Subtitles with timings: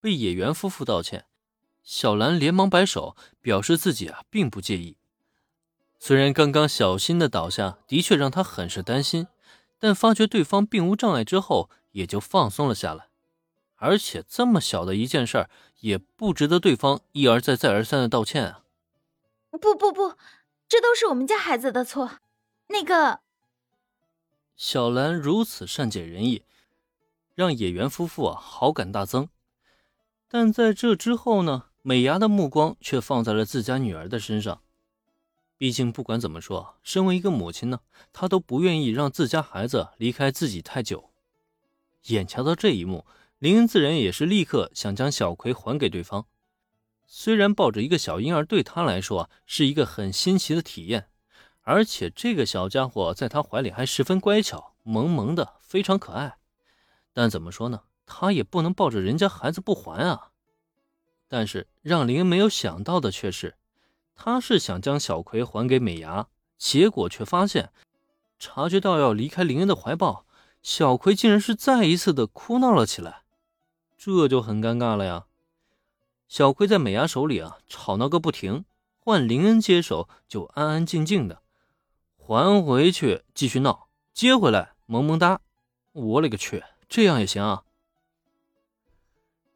[0.00, 1.26] 被野原夫妇道歉，
[1.82, 4.96] 小兰连忙摆手，表示自己啊并不介意。
[5.98, 9.28] 虽然刚刚小心的倒下的确让他很是担心，
[9.78, 13.08] 但发觉对方并无障碍之后，也就放松了下来。
[13.76, 18.62] 而且这么小的一件事儿，也不值得对方一而再、再而三的道歉啊！
[19.50, 20.16] 不不不，
[20.68, 22.18] 这都是我们家孩子的错。
[22.68, 23.20] 那个，
[24.56, 26.44] 小兰如此善解人意，
[27.34, 29.28] 让野原夫妇啊好感大增。
[30.32, 34.62] 但在这之后呢，美伢的目光却放在了自家女儿的身上。
[35.58, 37.80] 毕竟，不管怎么说，身为一个母亲呢，
[38.12, 41.10] 她都不愿意让自家孩子离开自己太久。
[42.04, 43.04] 眼瞧到这一幕，
[43.40, 46.24] 林恩自然也是立刻想将小葵还给对方。
[47.04, 51.08] 虽然抱着一个小婴儿对他来说是一个很新奇的体验，
[51.62, 56.36] 而且这个小家伙在他怀里还十分乖巧、萌萌的，非常可爱。
[57.12, 60.32] 但怎么说呢，他也不能抱着人家孩子不还啊。
[61.28, 63.54] 但是让林恩没有想到的却是。
[64.16, 67.72] 他是想将小葵还给美伢，结果却发现，
[68.38, 70.26] 察觉到要离开林恩的怀抱，
[70.60, 73.22] 小葵竟然是再一次的哭闹了起来，
[73.96, 75.26] 这就很尴尬了呀。
[76.28, 78.64] 小葵在美伢手里啊吵闹个不停，
[78.98, 81.40] 换林恩接手就安安静静的，
[82.18, 85.40] 还回去继续闹，接回来萌萌哒。
[85.92, 87.62] 我勒个去，这样也行啊！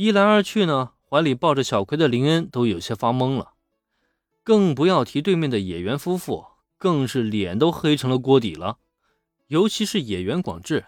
[0.00, 3.54] 一来二去呢，怀里抱着小葵的林恩都有些发懵了。
[4.44, 6.46] 更不要提对面的野原夫妇，
[6.76, 8.78] 更是脸都黑成了锅底了。
[9.48, 10.86] 尤其是野原广志，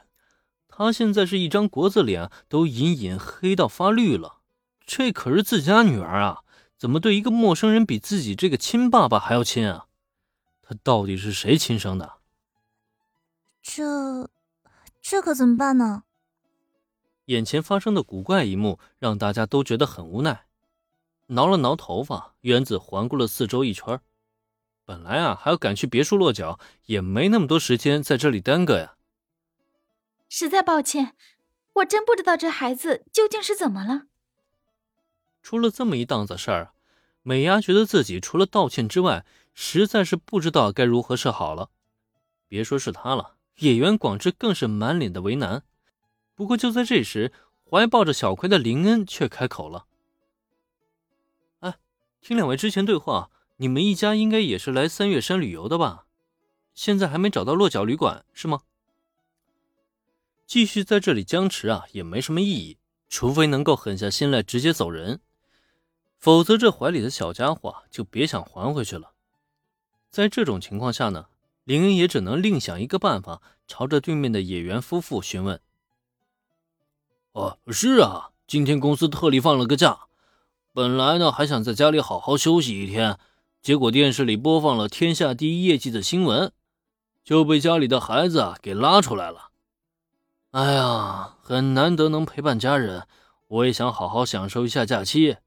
[0.68, 4.42] 他现在是一张国字脸，都隐隐黑到发绿了。
[4.86, 6.44] 这可是自家女儿啊，
[6.78, 9.86] 怎么对一个陌生人比自己这个亲爸爸还要亲啊？
[10.62, 12.18] 他到底是谁亲生的？
[13.60, 14.30] 这，
[15.02, 16.04] 这可怎么办呢？
[17.30, 20.46] 眼前发生的古怪一幕，让大家都觉得很无奈。
[21.28, 24.00] 挠了挠头发，原子环顾了四周一圈。
[24.84, 28.96] 本来啊，还要赶去别墅落脚，也没那么多时间在这里耽搁呀。
[30.28, 31.14] 实在抱歉，
[31.74, 34.06] 我真不知道这孩子究竟是怎么了。
[35.40, 36.72] 出了这么一档子事儿，
[37.22, 39.24] 美伢觉得自己除了道歉之外，
[39.54, 41.70] 实在是不知道该如何是好了。
[42.48, 45.62] 别说是他了，野原广志更是满脸的为难。
[46.40, 47.34] 不过就在这时，
[47.68, 49.84] 怀抱着小葵的林恩却开口了。
[51.58, 51.76] 哎
[52.22, 53.28] 听两位之前对话，
[53.58, 56.06] 你们一家应该也是来三月山旅游的吧？
[56.72, 58.62] 现在还没找到落脚旅馆是吗？
[60.46, 62.78] 继续在这里僵持啊，也没什么意义，
[63.10, 65.20] 除非能够狠下心来直接走人，
[66.16, 69.12] 否则这怀里的小家伙就别想还回去了。
[70.08, 71.26] 在这种情况下呢，
[71.64, 75.60] 林恩也只能另想一个办法，朝着对面的野原夫妇询问
[77.32, 80.06] ：“哦，是啊，今天公司特地放了个假。”
[80.72, 83.18] 本来呢，还想在家里好好休息一天，
[83.60, 86.52] 结果电视里播放了天下第一业绩的新闻，
[87.24, 89.50] 就被家里的孩子给拉出来了。
[90.52, 93.06] 哎呀，很难得能陪伴家人，
[93.48, 95.38] 我也想好好享受一下假期，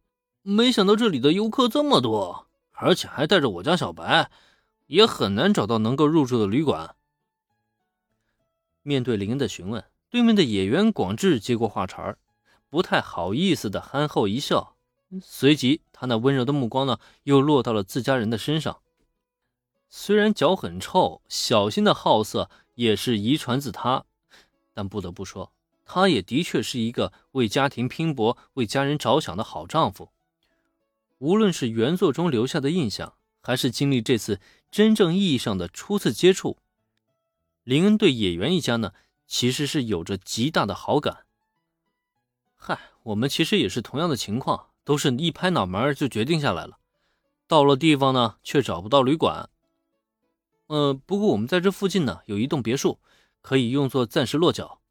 [0.41, 4.29] 没想到这里的游客这么多，而且还带着我家小白，
[4.87, 6.95] 也很难找到能够入住的旅馆。
[8.81, 9.83] 面对林恩的询问，
[10.13, 12.17] 对面的野原广志接过话茬
[12.69, 14.75] 不太好意思的憨厚一笑。
[15.19, 18.81] 随即，他那温柔的目光呢，又落到了自家人的身上。
[19.89, 24.05] 虽然脚很臭，小心的好色也是遗传自他，
[24.75, 25.51] 但不得不说，
[25.83, 30.11] 他也的确是一个为家庭拼搏、为家人着想的好丈夫。
[31.17, 36.59] 无论是原作中留下的印象，还是经历这次真正意义上的初次接触，
[37.63, 38.93] 林恩对野原一家呢，
[39.33, 41.25] 其实是有着极大的好感。
[42.53, 44.67] 嗨，我们其实也是同样的情况。
[44.83, 46.77] 都是一拍脑门就决定下来了，
[47.47, 49.49] 到了地方呢，却找不到旅馆。
[50.67, 52.99] 呃，不过我们在这附近呢，有一栋别墅，
[53.41, 54.81] 可以用作暂时落脚。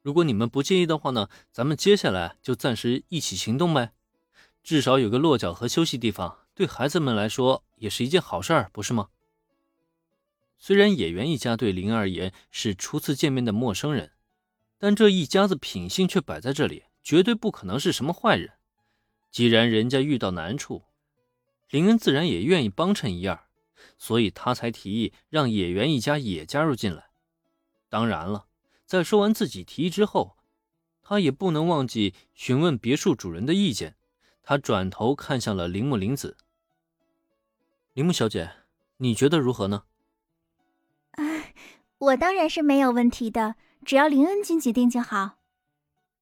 [0.00, 3.92] 如果你们不介意的话呢，咱们接下来就暂时一起行动呗。
[4.62, 9.08] 至少有个落脚和休息地方，对孩子们来说也是一件好事儿，不是吗？
[10.58, 14.12] 虽然野原一家对林而言是初次见面的陌生人，
[14.76, 18.52] 但这一家子品性却摆在这里，绝对不可能是什么坏人。
[19.30, 20.84] 既然人家遇到难处，
[21.70, 23.46] 林恩自然也愿意帮衬一二，
[23.96, 27.10] 所以他才提议让野原一家也加入进来。
[27.88, 28.46] 当然了，
[28.84, 30.36] 在说完自己提议之后，
[31.02, 33.96] 他也不能忘记询问别墅主人的意见。
[34.42, 36.38] 他转头看向了铃木玲子
[37.92, 38.50] ：“铃木小姐，
[38.96, 39.84] 你觉得如何呢？”“，
[42.08, 45.38] 我当然是没有问题的，只要林恩君决定就好。”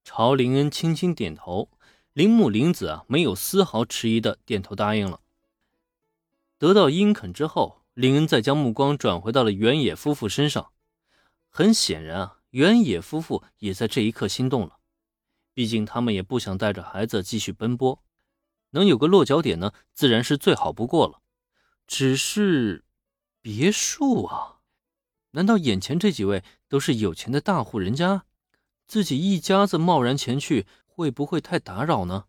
[0.05, 1.71] 朝林恩轻轻点头。
[2.13, 5.21] 铃木玲子啊，没有丝毫迟疑的点头答应了。
[6.57, 10.73] 得到殷肯之后，林恩再将目光转回到了原野夫妇身上。
[11.51, 14.79] 很显然啊，原野夫妇也在这一刻心动了。
[15.53, 18.03] 毕竟他们也不想带着孩子继续奔波，
[18.71, 21.21] 能有个落脚点呢，自然是最好不过了。
[21.87, 22.87] 只是，
[23.43, 24.56] 别墅啊，
[25.37, 28.23] 难道眼前这几位都是有钱的大户人家？
[28.87, 32.25] 自己一家子贸然前去，会不会太打扰呢？